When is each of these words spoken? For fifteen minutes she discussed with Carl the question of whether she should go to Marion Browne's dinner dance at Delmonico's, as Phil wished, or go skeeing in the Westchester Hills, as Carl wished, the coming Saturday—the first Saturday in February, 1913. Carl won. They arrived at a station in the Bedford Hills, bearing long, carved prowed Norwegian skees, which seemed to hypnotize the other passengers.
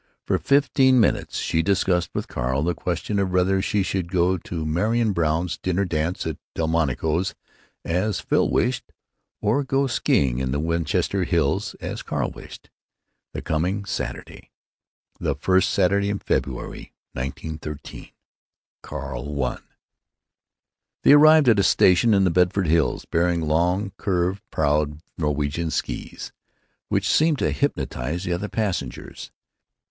For 0.25 0.39
fifteen 0.39 0.99
minutes 0.99 1.37
she 1.37 1.61
discussed 1.61 2.09
with 2.15 2.27
Carl 2.27 2.63
the 2.63 2.73
question 2.73 3.19
of 3.19 3.29
whether 3.29 3.61
she 3.61 3.83
should 3.83 4.11
go 4.11 4.35
to 4.35 4.65
Marion 4.65 5.13
Browne's 5.13 5.59
dinner 5.59 5.85
dance 5.85 6.25
at 6.25 6.37
Delmonico's, 6.55 7.35
as 7.85 8.19
Phil 8.19 8.49
wished, 8.49 8.91
or 9.41 9.63
go 9.63 9.83
skeeing 9.83 10.39
in 10.39 10.49
the 10.51 10.59
Westchester 10.59 11.23
Hills, 11.23 11.75
as 11.79 12.01
Carl 12.01 12.31
wished, 12.31 12.71
the 13.33 13.43
coming 13.43 13.85
Saturday—the 13.85 15.35
first 15.35 15.69
Saturday 15.69 16.09
in 16.09 16.17
February, 16.17 16.93
1913. 17.13 18.09
Carl 18.81 19.35
won. 19.35 19.61
They 21.03 21.11
arrived 21.13 21.47
at 21.47 21.59
a 21.59 21.63
station 21.63 22.15
in 22.15 22.23
the 22.23 22.31
Bedford 22.31 22.65
Hills, 22.65 23.05
bearing 23.05 23.41
long, 23.41 23.91
carved 23.97 24.41
prowed 24.49 24.99
Norwegian 25.19 25.69
skees, 25.69 26.31
which 26.89 27.07
seemed 27.07 27.37
to 27.37 27.51
hypnotize 27.51 28.23
the 28.23 28.33
other 28.33 28.49
passengers. 28.49 29.31